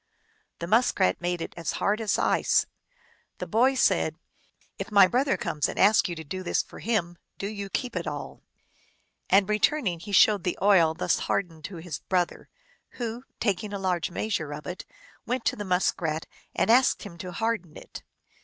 The 0.57 0.65
Muskrat 0.65 1.21
made 1.21 1.41
it 1.41 1.53
as 1.55 1.73
hard 1.73 2.01
as 2.01 2.17
ice. 2.17 2.65
The 3.37 3.45
boy 3.45 3.75
said," 3.75 4.17
If 4.79 4.91
my 4.91 5.05
brother 5.05 5.37
comes 5.37 5.69
and 5.69 5.77
asks 5.77 6.09
you 6.09 6.15
to 6.15 6.23
do 6.23 6.41
this 6.41 6.63
for 6.63 6.79
him, 6.79 7.19
do 7.37 7.45
you 7.45 7.69
keep 7.69 7.95
it 7.95 8.07
all." 8.07 8.41
And, 9.29 9.47
returning, 9.47 9.99
he 9.99 10.11
showed 10.11 10.43
the 10.43 10.57
oil 10.59 10.95
thus 10.95 11.19
har 11.19 11.43
dened 11.43 11.65
to 11.65 11.75
his 11.75 11.99
brother, 11.99 12.49
who, 12.93 13.25
taking 13.39 13.73
a 13.73 13.77
large 13.77 14.09
measure 14.09 14.51
of 14.55 14.65
it, 14.65 14.85
went 15.27 15.45
to 15.45 15.55
the 15.55 15.65
Muskrat 15.65 16.25
and 16.55 16.71
asked 16.71 17.03
him 17.03 17.15
to 17.19 17.31
harden 17.31 17.77
it. 17.77 18.01